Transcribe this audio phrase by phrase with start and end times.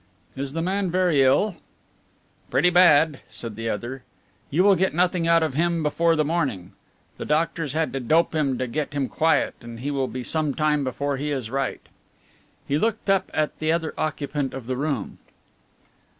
[0.35, 1.57] "Is the man very ill?"
[2.49, 4.01] "Pretty bad," said the other,
[4.49, 6.71] "you will get nothing out of him before the morning.
[7.17, 10.55] The doctors had to dope him to get him quiet, and he will be some
[10.55, 11.81] time before he is right."
[12.67, 15.19] He looked up at the other occupant of the room.